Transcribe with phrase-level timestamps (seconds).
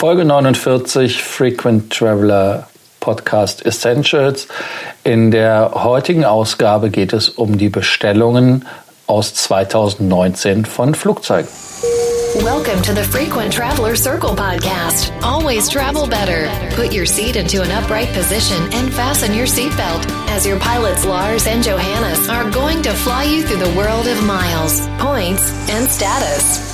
[0.00, 2.66] Folge 49 Frequent Traveler
[3.00, 4.48] Podcast Essentials.
[5.04, 8.66] In der heutigen Ausgabe geht es um die Bestellungen
[9.06, 11.50] aus 2019 von Flugzeugen.
[12.36, 15.12] Welcome to the Frequent Traveler Circle podcast.
[15.22, 16.48] Always travel better.
[16.74, 21.46] Put your seat into an upright position and fasten your seatbelt as your pilots Lars
[21.46, 26.69] and Johannes are going to fly you through the world of miles, points, and status.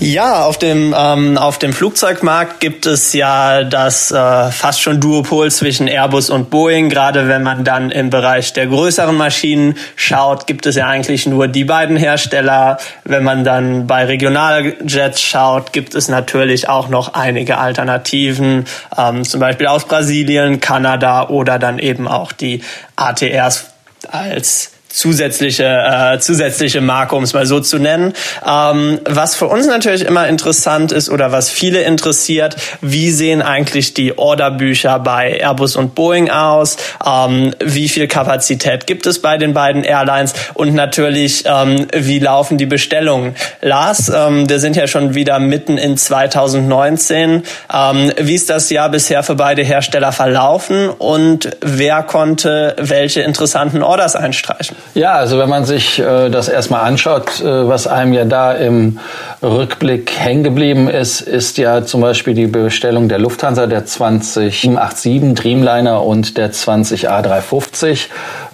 [0.00, 5.52] Ja, auf dem, ähm, auf dem Flugzeugmarkt gibt es ja das äh, fast schon Duopol
[5.52, 6.90] zwischen Airbus und Boeing.
[6.90, 11.46] Gerade wenn man dann im Bereich der größeren Maschinen schaut, gibt es ja eigentlich nur
[11.46, 12.78] die beiden Hersteller.
[13.04, 18.66] Wenn man dann bei Regionaljets schaut, gibt es natürlich auch noch einige Alternativen,
[18.98, 22.62] ähm, zum Beispiel aus Brasilien, Kanada oder dann eben auch die
[22.96, 23.70] ATRs
[24.10, 28.12] als zusätzliche äh, zusätzliche Marke, um es mal so zu nennen.
[28.46, 33.94] Ähm, was für uns natürlich immer interessant ist oder was viele interessiert, wie sehen eigentlich
[33.94, 36.76] die Orderbücher bei Airbus und Boeing aus?
[37.04, 40.34] Ähm, wie viel Kapazität gibt es bei den beiden Airlines?
[40.54, 43.34] Und natürlich, ähm, wie laufen die Bestellungen?
[43.60, 47.42] Lars, ähm, wir sind ja schon wieder mitten in 2019.
[47.72, 53.82] Ähm, wie ist das Jahr bisher für beide Hersteller verlaufen und wer konnte welche interessanten
[53.82, 54.76] Orders einstreichen?
[54.92, 59.00] Ja, also wenn man sich äh, das erstmal anschaut, äh, was einem ja da im
[59.42, 66.02] Rückblick hängen geblieben ist, ist ja zum Beispiel die Bestellung der Lufthansa der 2087 Dreamliner
[66.02, 68.06] und der 20 A350,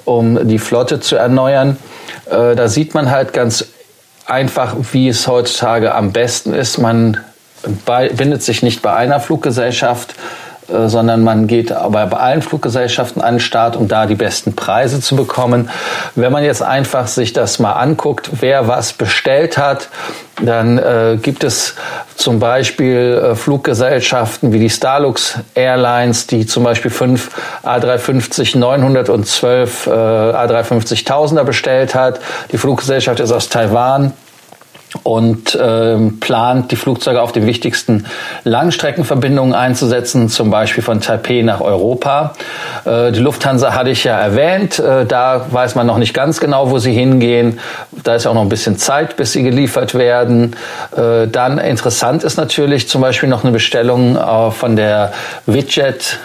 [0.07, 1.77] um die Flotte zu erneuern.
[2.31, 3.67] Äh, da sieht man halt ganz
[4.25, 6.79] einfach, wie es heutzutage am besten ist.
[6.79, 7.19] Man
[8.17, 10.15] bindet sich nicht bei einer Fluggesellschaft,
[10.73, 14.55] äh, sondern man geht aber bei allen Fluggesellschaften an den Start, um da die besten
[14.55, 15.71] Preise zu bekommen.
[16.15, 19.89] Wenn man jetzt einfach sich das mal anguckt, wer was bestellt hat,
[20.43, 21.75] dann äh, gibt es
[22.17, 27.31] zum Beispiel äh, Fluggesellschaften wie die Starlux Airlines, die zum Beispiel fünf
[27.65, 32.21] A350 900 und zwölf äh, A350 Tausender bestellt hat.
[32.53, 34.13] Die Fluggesellschaft ist aus Taiwan
[35.03, 38.07] und ähm, plant, die Flugzeuge auf den wichtigsten
[38.45, 42.35] Langstreckenverbindungen einzusetzen, zum Beispiel von Taipei nach Europa.
[42.85, 46.71] Äh, die Lufthansa hatte ich ja erwähnt, äh, da weiß man noch nicht ganz genau,
[46.71, 47.61] wo sie hingehen.
[48.03, 50.57] Da ist auch noch ein bisschen Zeit, bis sie geliefert werden.
[50.97, 55.13] Äh, dann interessant ist natürlich zum Beispiel noch eine Bestellung äh, von der
[55.47, 56.19] Widget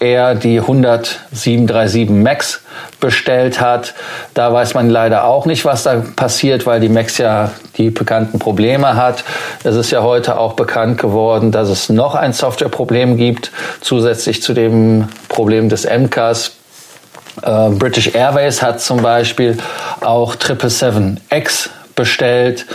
[0.00, 2.60] er die 100 737 Max
[3.00, 3.94] bestellt hat.
[4.34, 8.38] Da weiß man leider auch nicht, was da passiert, weil die Max ja die bekannten
[8.38, 9.24] Probleme hat.
[9.64, 13.50] Es ist ja heute auch bekannt geworden, dass es noch ein Softwareproblem gibt,
[13.80, 16.52] zusätzlich zu dem Problem des MCAS.
[17.42, 19.58] Äh, British Airways hat zum Beispiel
[20.00, 22.66] auch 777X bestellt.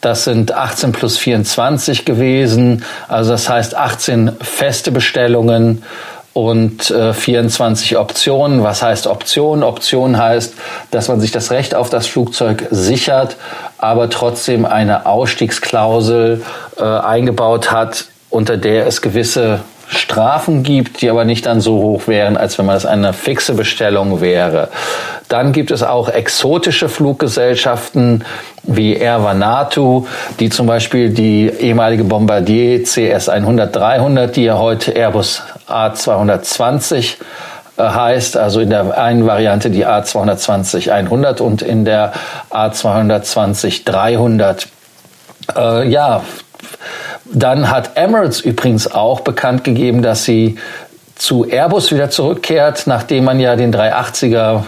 [0.00, 2.84] Das sind 18 plus 24 gewesen.
[3.08, 5.82] Also das heißt 18 feste Bestellungen
[6.34, 8.62] und äh, 24 Optionen.
[8.62, 9.62] Was heißt Option?
[9.62, 10.54] Option heißt,
[10.90, 13.36] dass man sich das Recht auf das Flugzeug sichert,
[13.78, 16.42] aber trotzdem eine Ausstiegsklausel
[16.76, 22.08] äh, eingebaut hat, unter der es gewisse Strafen gibt, die aber nicht dann so hoch
[22.08, 24.68] wären, als wenn man es eine fixe Bestellung wäre.
[25.28, 28.24] Dann gibt es auch exotische Fluggesellschaften
[28.62, 30.06] wie Air Vanuatu,
[30.40, 37.16] die zum Beispiel die ehemalige Bombardier CS100-300, die ja heute Airbus A220
[37.76, 42.12] äh, heißt, also in der einen Variante die A220-100 und in der
[42.50, 44.66] A220-300.
[45.56, 46.22] Äh, ja,
[47.26, 50.56] dann hat Emirates übrigens auch bekannt gegeben, dass sie
[51.16, 54.64] zu Airbus wieder zurückkehrt, nachdem man ja den 380er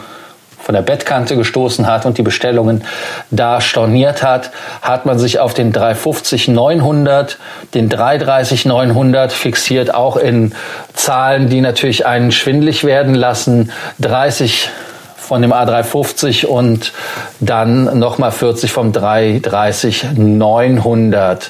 [0.66, 2.82] von der Bettkante gestoßen hat und die Bestellungen
[3.30, 4.50] da storniert hat,
[4.82, 7.36] hat man sich auf den 350-900,
[7.72, 10.56] den 330-900 fixiert, auch in
[10.92, 13.70] Zahlen, die natürlich einen schwindlig werden lassen.
[14.00, 14.68] 30
[15.16, 16.92] von dem A350 und
[17.38, 21.42] dann nochmal 40 vom 330-900.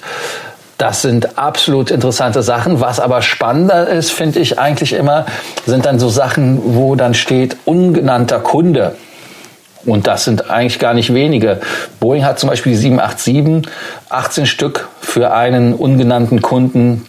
[0.77, 2.83] Das sind absolut interessante Sachen.
[2.83, 5.25] Was aber spannender ist, finde ich eigentlich immer,
[5.65, 8.95] sind dann so Sachen, wo dann steht ungenannter Kunde.
[9.87, 11.61] Und das sind eigentlich gar nicht wenige.
[12.01, 13.73] Boeing hat zum Beispiel die 787,
[14.09, 17.07] 18 Stück für einen ungenannten Kunden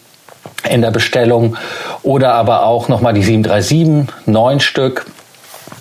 [0.69, 1.57] in der Bestellung.
[2.03, 5.05] Oder aber auch nochmal die 737, 9 Stück.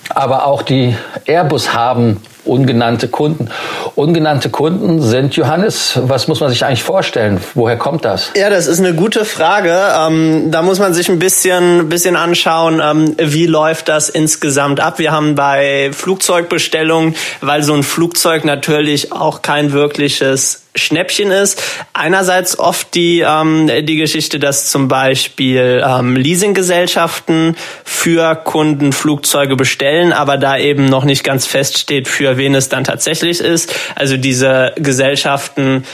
[0.09, 0.97] Aber auch die
[1.27, 3.49] Airbus haben ungenannte Kunden.
[3.95, 5.99] Ungenannte Kunden sind Johannes.
[6.03, 7.41] Was muss man sich eigentlich vorstellen?
[7.55, 8.33] Woher kommt das?
[8.37, 9.77] Ja, das ist eine gute Frage.
[9.99, 14.99] Ähm, da muss man sich ein bisschen, bisschen anschauen, ähm, wie läuft das insgesamt ab.
[14.99, 21.63] Wir haben bei Flugzeugbestellungen, weil so ein Flugzeug natürlich auch kein wirkliches Schnäppchen ist.
[21.93, 30.13] Einerseits oft die, ähm, die Geschichte, dass zum Beispiel ähm, Leasinggesellschaften für Kunden Flugzeuge bestellen,
[30.13, 33.75] aber da eben noch nicht ganz feststeht, für wen es dann tatsächlich ist.
[33.95, 35.85] Also diese Gesellschaften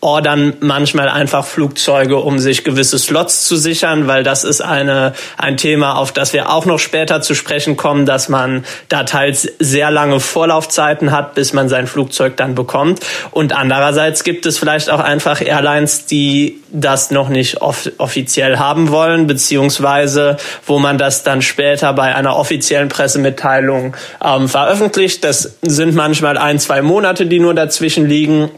[0.00, 5.58] ordern manchmal einfach Flugzeuge, um sich gewisse Slots zu sichern, weil das ist eine, ein
[5.58, 9.90] Thema, auf das wir auch noch später zu sprechen kommen, dass man da teils sehr
[9.90, 13.00] lange Vorlaufzeiten hat, bis man sein Flugzeug dann bekommt.
[13.30, 18.90] Und andererseits gibt es vielleicht auch einfach Airlines, die das noch nicht off offiziell haben
[18.90, 20.36] wollen, beziehungsweise
[20.66, 25.24] wo man das dann später bei einer offiziellen Pressemitteilung ähm, veröffentlicht.
[25.24, 28.50] Das sind manchmal ein, zwei Monate, die nur dazwischen liegen.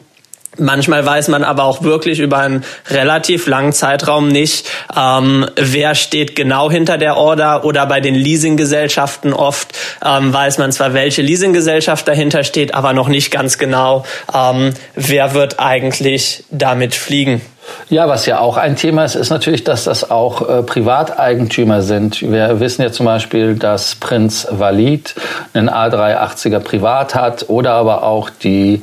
[0.58, 6.36] Manchmal weiß man aber auch wirklich über einen relativ langen Zeitraum nicht, ähm, wer steht
[6.36, 12.06] genau hinter der Order oder bei den Leasinggesellschaften oft ähm, weiß man zwar, welche Leasinggesellschaft
[12.06, 14.04] dahinter steht, aber noch nicht ganz genau,
[14.34, 17.40] ähm, wer wird eigentlich damit fliegen.
[17.88, 22.22] Ja, was ja auch ein Thema ist, ist natürlich, dass das auch äh, Privateigentümer sind.
[22.22, 25.14] Wir wissen ja zum Beispiel, dass Prinz Walid
[25.52, 28.82] einen A380er privat hat oder aber auch die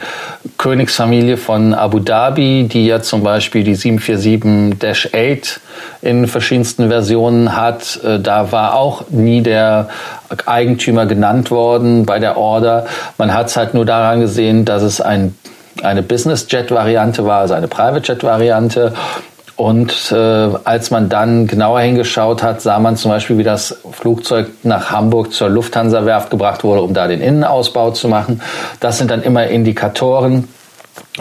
[0.58, 5.60] Königsfamilie von Abu Dhabi, die ja zum Beispiel die 747-8
[6.02, 8.00] in verschiedensten Versionen hat.
[8.04, 9.90] Äh, da war auch nie der
[10.46, 12.86] Eigentümer genannt worden bei der Order.
[13.18, 15.36] Man hat es halt nur daran gesehen, dass es ein
[15.84, 18.94] eine Business Jet Variante war, also eine Private Jet Variante.
[19.56, 24.48] Und äh, als man dann genauer hingeschaut hat, sah man zum Beispiel, wie das Flugzeug
[24.64, 28.42] nach Hamburg zur Lufthansa-Werft gebracht wurde, um da den Innenausbau zu machen.
[28.80, 30.48] Das sind dann immer Indikatoren.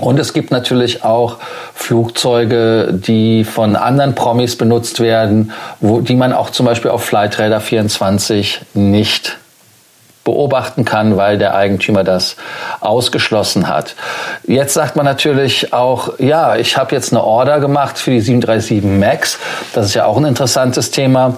[0.00, 1.38] Und es gibt natürlich auch
[1.74, 5.50] Flugzeuge, die von anderen Promis benutzt werden,
[5.80, 9.36] wo, die man auch zum Beispiel auf Flightradar 24 nicht
[10.28, 12.36] beobachten kann, weil der Eigentümer das
[12.80, 13.94] ausgeschlossen hat.
[14.46, 18.84] Jetzt sagt man natürlich auch, ja, ich habe jetzt eine Order gemacht für die 737
[18.84, 19.38] MAX.
[19.72, 21.36] Das ist ja auch ein interessantes Thema.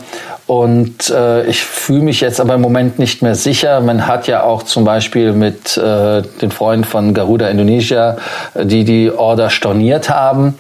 [0.48, 3.81] Und äh, ich fühle mich jetzt aber im Moment nicht mehr sicher.
[3.81, 8.16] Man hat ja auch zum Beispiel mit äh, den Freunden von Garuda Indonesia,
[8.54, 10.58] äh, die die Order storniert haben.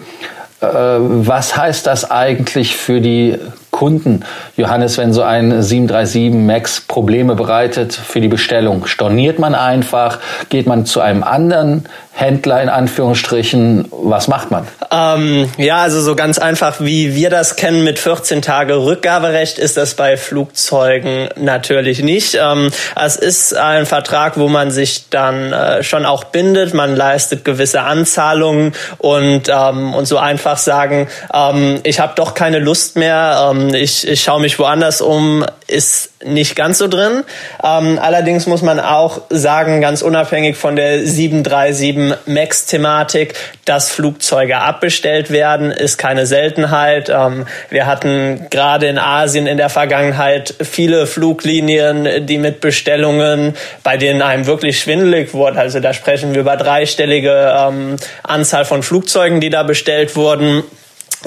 [0.60, 3.36] Äh, was heißt das eigentlich für die
[3.80, 4.26] Kunden,
[4.58, 8.84] Johannes, wenn so ein 737 MAX Probleme bereitet für die Bestellung?
[8.84, 10.18] Storniert man einfach?
[10.50, 13.86] Geht man zu einem anderen Händler in Anführungsstrichen?
[13.90, 14.68] Was macht man?
[14.90, 19.78] Ähm, ja, also so ganz einfach, wie wir das kennen mit 14 Tage Rückgaberecht, ist
[19.78, 22.34] das bei Flugzeugen natürlich nicht.
[22.38, 22.70] Ähm,
[23.02, 26.74] es ist ein Vertrag, wo man sich dann äh, schon auch bindet.
[26.74, 32.58] Man leistet gewisse Anzahlungen und, ähm, und so einfach sagen, ähm, ich habe doch keine
[32.58, 37.24] Lust mehr, ähm, ich, ich schaue mich woanders um, ist nicht ganz so drin.
[37.64, 43.34] Ähm, allerdings muss man auch sagen, ganz unabhängig von der 737 MAX-Thematik,
[43.64, 47.08] dass Flugzeuge abbestellt werden, ist keine Seltenheit.
[47.08, 53.96] Ähm, wir hatten gerade in Asien in der Vergangenheit viele Fluglinien, die mit Bestellungen, bei
[53.96, 55.58] denen einem wirklich schwindelig wurde.
[55.58, 60.64] Also da sprechen wir über dreistellige ähm, Anzahl von Flugzeugen, die da bestellt wurden.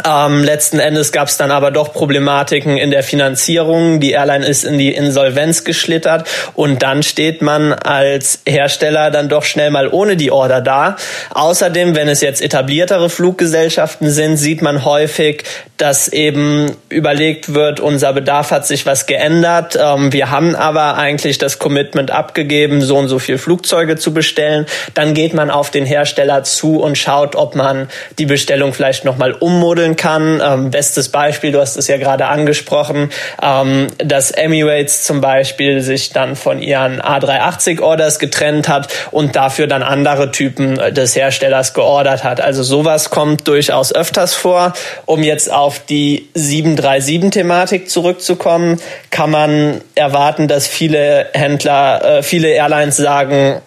[0.03, 3.99] Ähm, letzten Endes gab es dann aber doch Problematiken in der Finanzierung.
[3.99, 9.43] Die Airline ist in die Insolvenz geschlittert und dann steht man als Hersteller dann doch
[9.43, 10.95] schnell mal ohne die Order da.
[11.29, 15.43] Außerdem, wenn es jetzt etabliertere Fluggesellschaften sind, sieht man häufig,
[15.77, 19.77] dass eben überlegt wird, unser Bedarf hat sich was geändert.
[19.79, 24.65] Ähm, wir haben aber eigentlich das Commitment abgegeben, so und so viel Flugzeuge zu bestellen.
[24.95, 29.33] Dann geht man auf den Hersteller zu und schaut, ob man die Bestellung vielleicht nochmal
[29.33, 30.41] ummodelt ummodeln kann.
[30.43, 33.09] Ähm, bestes Beispiel, du hast es ja gerade angesprochen,
[33.41, 39.83] ähm, dass Emirates zum Beispiel sich dann von ihren A380-Orders getrennt hat und dafür dann
[39.83, 42.41] andere Typen des Herstellers geordert hat.
[42.41, 44.73] Also sowas kommt durchaus öfters vor.
[45.05, 52.97] Um jetzt auf die 737-Thematik zurückzukommen, kann man erwarten, dass viele Händler, äh, viele Airlines
[52.97, 53.61] sagen,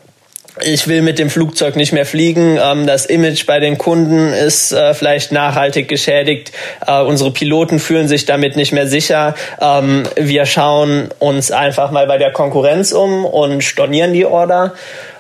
[0.63, 2.59] ich will mit dem Flugzeug nicht mehr fliegen.
[2.63, 6.53] Ähm, das Image bei den Kunden ist äh, vielleicht nachhaltig geschädigt.
[6.87, 9.35] Äh, unsere Piloten fühlen sich damit nicht mehr sicher.
[9.61, 14.75] Ähm, wir schauen uns einfach mal bei der Konkurrenz um und stornieren die Order.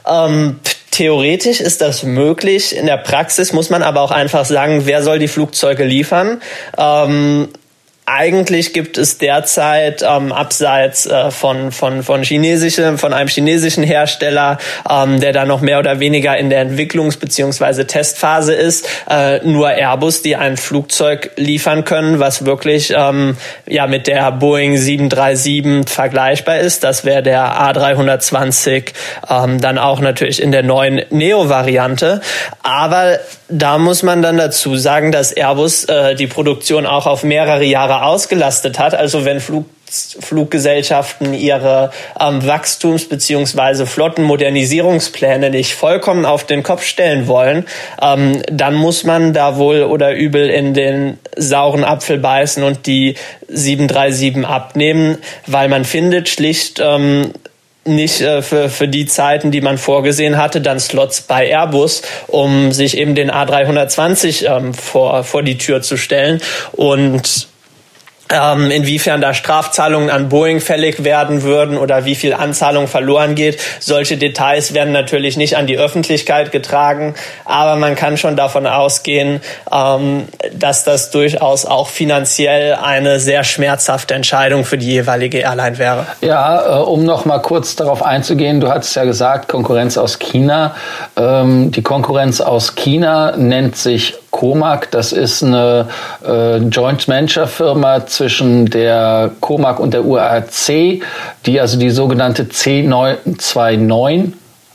[0.08, 2.74] Ähm, theoretisch ist das möglich.
[2.74, 6.40] In der Praxis muss man aber auch einfach sagen, wer soll die Flugzeuge liefern?
[8.06, 14.58] Eigentlich gibt es derzeit ähm, abseits äh, von von von chinesischen von einem chinesischen Hersteller,
[14.88, 17.82] ähm, der da noch mehr oder weniger in der Entwicklungs- bzw.
[17.84, 23.36] Testphase ist, äh, nur Airbus, die ein Flugzeug liefern können, was wirklich ähm,
[23.66, 26.84] ja mit der Boeing 737 vergleichbar ist.
[26.84, 28.92] Das wäre der A320
[29.28, 32.20] ähm, dann auch natürlich in der neuen Neo-Variante.
[32.62, 37.64] Aber da muss man dann dazu sagen, dass Airbus äh, die Produktion auch auf mehrere
[37.64, 38.94] Jahre ausgelastet hat.
[38.94, 43.86] Also wenn Flug Fluggesellschaften ihre ähm, Wachstums- bzw.
[43.86, 47.66] Flottenmodernisierungspläne nicht vollkommen auf den Kopf stellen wollen,
[48.02, 53.14] ähm, dann muss man da wohl oder übel in den sauren Apfel beißen und die
[53.46, 57.30] 737 abnehmen, weil man findet schlicht ähm,
[57.86, 62.72] nicht äh, für, für die Zeiten, die man vorgesehen hatte, dann Slots bei Airbus, um
[62.72, 66.40] sich eben den A320 ähm, vor, vor die Tür zu stellen.
[66.72, 67.48] Und
[68.32, 73.58] ähm, inwiefern da Strafzahlungen an Boeing fällig werden würden oder wie viel Anzahlung verloren geht.
[73.80, 77.14] Solche Details werden natürlich nicht an die Öffentlichkeit getragen,
[77.44, 79.40] aber man kann schon davon ausgehen,
[79.72, 86.06] ähm, dass das durchaus auch finanziell eine sehr schmerzhafte Entscheidung für die jeweilige Airline wäre.
[86.20, 90.74] Ja, äh, um noch mal kurz darauf einzugehen, du hattest ja gesagt, Konkurrenz aus China.
[91.16, 94.90] Ähm, die Konkurrenz aus China nennt sich Comac.
[94.90, 95.88] Das ist eine
[96.26, 101.00] äh, Joint Venture Firma zwischen der Comac und der UAC,
[101.46, 104.32] die also die sogenannte C929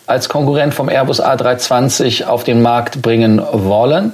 [0.07, 4.13] als Konkurrent vom Airbus A320 auf den Markt bringen wollen.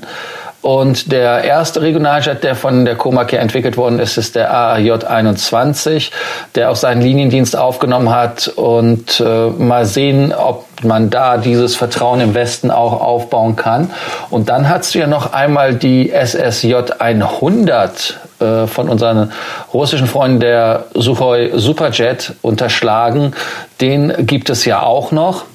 [0.67, 6.11] Und der erste Regionaljet, der von der Comac entwickelt worden ist, ist der AAJ 21,
[6.55, 8.49] der auch seinen Liniendienst aufgenommen hat.
[8.49, 13.91] Und äh, mal sehen, ob man da dieses Vertrauen im Westen auch aufbauen kann.
[14.29, 19.31] Und dann hast du ja noch einmal die SSJ 100 äh, von unseren
[19.73, 23.31] russischen Freunden der Sukhoi Superjet unterschlagen.
[23.79, 25.45] Den gibt es ja auch noch.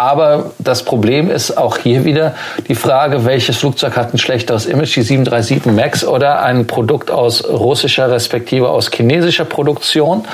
[0.00, 2.34] Aber das Problem ist auch hier wieder
[2.68, 7.46] die Frage, welches Flugzeug hat ein schlechteres Image, die 737 MAX oder ein Produkt aus
[7.46, 10.24] russischer respektive aus chinesischer Produktion.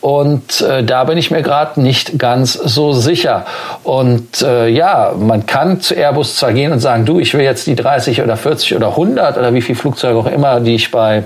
[0.00, 3.46] Und äh, da bin ich mir gerade nicht ganz so sicher.
[3.84, 7.68] Und äh, ja, man kann zu Airbus zwar gehen und sagen, du, ich will jetzt
[7.68, 11.22] die 30 oder 40 oder 100 oder wie viele Flugzeuge auch immer, die ich bei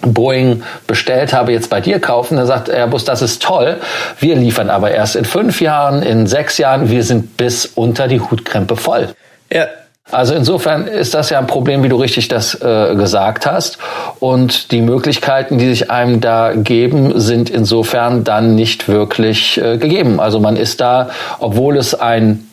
[0.00, 2.36] Boeing bestellt habe, jetzt bei dir kaufen.
[2.36, 3.76] Da sagt Airbus, das ist toll.
[4.18, 6.90] Wir liefern aber erst in fünf Jahren, in sechs Jahren.
[6.90, 9.08] Wir sind bis unter die Hutkrempe voll.
[9.52, 9.66] Ja.
[10.12, 13.78] Also insofern ist das ja ein Problem, wie du richtig das äh, gesagt hast.
[14.18, 20.18] Und die Möglichkeiten, die sich einem da geben, sind insofern dann nicht wirklich äh, gegeben.
[20.18, 22.48] Also man ist da, obwohl es ein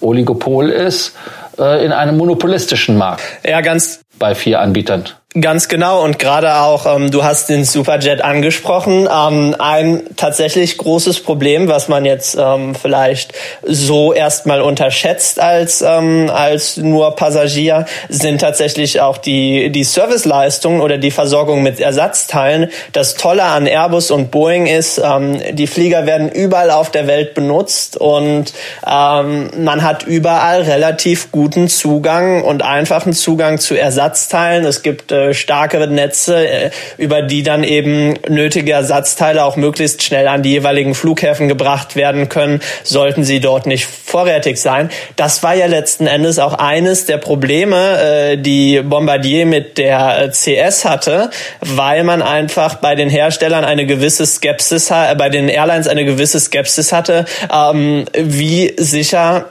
[0.00, 1.16] Oligopol ist,
[1.58, 3.22] äh, in einem monopolistischen Markt.
[3.44, 5.04] Ja, ganz bei vier Anbietern.
[5.38, 9.06] Ganz genau und gerade auch, ähm, du hast den Superjet angesprochen.
[9.12, 16.30] Ähm, ein tatsächlich großes Problem, was man jetzt ähm, vielleicht so erstmal unterschätzt als ähm,
[16.32, 22.70] als nur Passagier, sind tatsächlich auch die die Serviceleistungen oder die Versorgung mit Ersatzteilen.
[22.92, 27.34] Das Tolle an Airbus und Boeing ist, ähm, die Flieger werden überall auf der Welt
[27.34, 28.54] benutzt und
[28.86, 34.05] ähm, man hat überall relativ guten Zugang und einfachen Zugang zu Ersatzteilen.
[34.64, 40.28] Es gibt äh, starkere Netze, äh, über die dann eben nötige Ersatzteile auch möglichst schnell
[40.28, 44.90] an die jeweiligen Flughäfen gebracht werden können, sollten sie dort nicht vorrätig sein.
[45.16, 50.30] Das war ja letzten Endes auch eines der Probleme, äh, die Bombardier mit der äh,
[50.30, 56.04] CS hatte, weil man einfach bei den Herstellern eine gewisse Skepsis, bei den Airlines eine
[56.04, 59.46] gewisse Skepsis hatte, ähm, wie sicher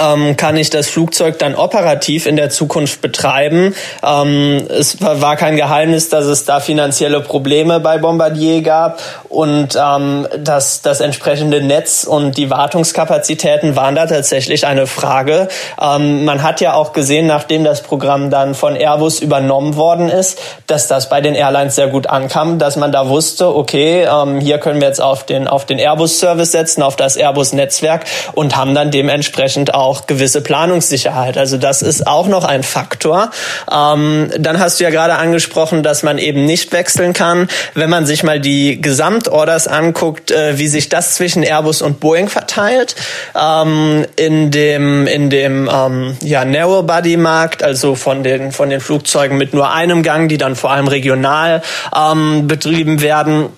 [0.00, 3.74] ähm, kann ich das Flugzeug dann operativ in der Zukunft betreiben.
[4.02, 9.00] Ähm, es war kein Geheimnis, dass es da finanzielle Probleme bei Bombardier gab
[9.34, 15.48] und ähm, das, das entsprechende Netz und die Wartungskapazitäten waren da tatsächlich eine Frage.
[15.80, 20.38] Ähm, man hat ja auch gesehen, nachdem das Programm dann von Airbus übernommen worden ist,
[20.66, 24.58] dass das bei den Airlines sehr gut ankam, dass man da wusste, okay, ähm, hier
[24.58, 28.90] können wir jetzt auf den, auf den Airbus-Service setzen, auf das Airbus-Netzwerk und haben dann
[28.90, 31.36] dementsprechend auch gewisse Planungssicherheit.
[31.36, 33.30] Also das ist auch noch ein Faktor.
[33.70, 37.48] Ähm, dann hast du ja gerade angesprochen, dass man eben nicht wechseln kann.
[37.74, 38.80] Wenn man sich mal die
[39.24, 42.94] Gesamtorders anguckt, äh, wie sich das zwischen Airbus und Boeing verteilt,
[43.34, 48.80] ähm, in dem in dem ähm, ja Narrow Body Markt, also von den von den
[48.80, 51.62] Flugzeugen mit nur einem Gang, die dann vor allem regional
[51.96, 53.48] ähm, betrieben werden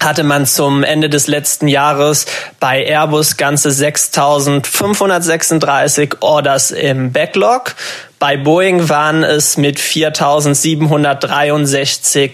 [0.00, 2.26] hatte man zum Ende des letzten Jahres
[2.60, 7.74] bei Airbus ganze 6.536 Orders im Backlog.
[8.18, 12.32] Bei Boeing waren es mit 4.763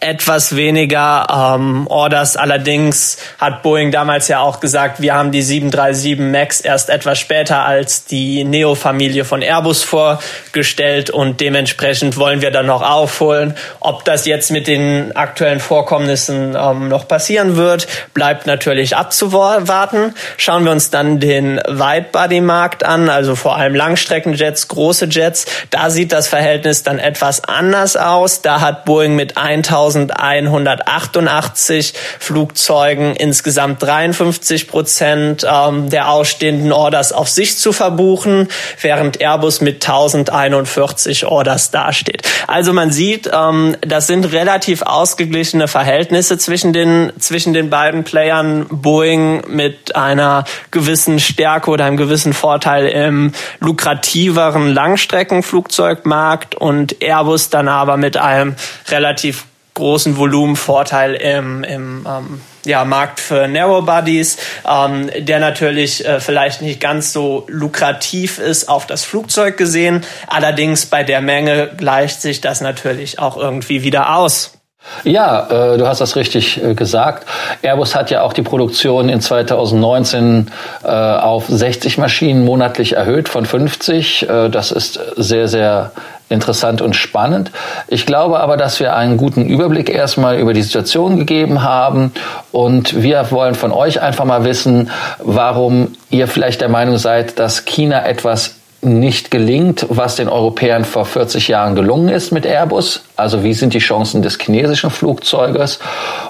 [0.00, 2.36] etwas weniger ähm, Orders.
[2.36, 7.64] Allerdings hat Boeing damals ja auch gesagt, wir haben die 737 MAX erst etwas später
[7.64, 13.54] als die Neo-Familie von Airbus vorgestellt und dementsprechend wollen wir dann noch aufholen.
[13.80, 20.14] Ob das jetzt mit den aktuellen Vorkommnissen ähm, noch passieren wird, bleibt natürlich abzuwarten.
[20.36, 25.25] Schauen wir uns dann den Widebody-Markt an, also vor allem Langstreckenjets, große Jets.
[25.70, 28.42] Da sieht das Verhältnis dann etwas anders aus.
[28.42, 37.58] Da hat Boeing mit 1188 Flugzeugen insgesamt 53 Prozent ähm, der ausstehenden Orders auf sich
[37.58, 38.48] zu verbuchen,
[38.80, 42.22] während Airbus mit 1041 Orders dasteht.
[42.46, 48.66] Also man sieht, ähm, das sind relativ ausgeglichene Verhältnisse zwischen den, zwischen den beiden Playern.
[48.68, 54.72] Boeing mit einer gewissen Stärke oder einem gewissen Vorteil im lukrativeren
[55.16, 58.54] Langstreckenflugzeugmarkt und Airbus dann aber mit einem
[58.88, 66.62] relativ großen Volumenvorteil im, im ähm, ja, Markt für Narrowbodies, ähm, der natürlich äh, vielleicht
[66.62, 70.04] nicht ganz so lukrativ ist auf das Flugzeug gesehen.
[70.28, 74.55] Allerdings bei der Menge gleicht sich das natürlich auch irgendwie wieder aus.
[75.04, 77.26] Ja, äh, du hast das richtig äh, gesagt.
[77.62, 80.50] Airbus hat ja auch die Produktion in 2019
[80.84, 84.28] äh, auf 60 Maschinen monatlich erhöht von 50.
[84.28, 85.92] Äh, das ist sehr, sehr
[86.28, 87.52] interessant und spannend.
[87.88, 92.12] Ich glaube aber, dass wir einen guten Überblick erstmal über die Situation gegeben haben
[92.50, 97.64] und wir wollen von euch einfach mal wissen, warum ihr vielleicht der Meinung seid, dass
[97.64, 103.05] China etwas nicht gelingt, was den Europäern vor 40 Jahren gelungen ist mit Airbus.
[103.16, 105.78] Also wie sind die Chancen des chinesischen Flugzeuges?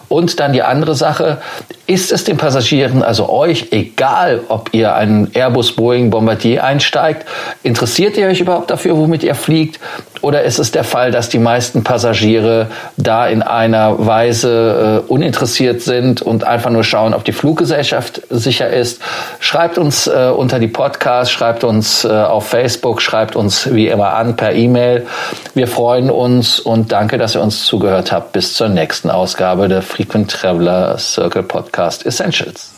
[0.08, 1.38] Und dann die andere Sache,
[1.86, 7.24] ist es den Passagieren, also euch, egal, ob ihr einen Airbus Boeing Bombardier einsteigt,
[7.62, 9.78] interessiert ihr euch überhaupt dafür, womit ihr fliegt?
[10.20, 15.82] Oder ist es der Fall, dass die meisten Passagiere da in einer Weise äh, uninteressiert
[15.82, 19.00] sind und einfach nur schauen, ob die Fluggesellschaft sicher ist?
[19.38, 24.14] Schreibt uns äh, unter die Podcasts, schreibt uns äh, auf Facebook, schreibt uns wie immer
[24.14, 25.06] an per E-Mail.
[25.54, 28.30] Wir freuen uns und danke, dass ihr uns zugehört habt.
[28.32, 32.70] Bis zur nächsten Ausgabe der Frequent Traveler Circle Podcast Essentials.